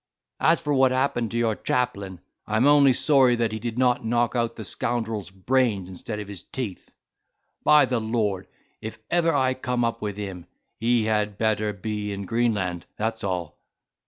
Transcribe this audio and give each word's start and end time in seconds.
As 0.39 0.59
for 0.59 0.73
what 0.73 0.91
happened 0.91 1.29
to 1.29 1.37
your 1.37 1.53
chaplain, 1.53 2.21
I 2.47 2.57
am 2.57 2.65
only 2.65 2.91
sorry 2.91 3.35
that 3.35 3.51
he 3.51 3.59
did 3.59 3.77
not 3.77 4.03
knock 4.03 4.35
out 4.35 4.55
the 4.55 4.63
scoundrel's 4.63 5.29
brains 5.29 5.89
instead 5.89 6.19
of 6.19 6.27
his 6.27 6.41
teeth. 6.41 6.89
By 7.63 7.85
the 7.85 7.99
Lord, 8.01 8.47
if 8.81 8.97
ever 9.11 9.31
I 9.31 9.53
come 9.53 9.85
up 9.85 10.01
with 10.01 10.17
him, 10.17 10.47
he 10.79 11.03
had 11.05 11.37
better 11.37 11.71
be 11.71 12.11
in 12.11 12.25
Greenland, 12.25 12.87
that's 12.97 13.23
all. 13.23 13.59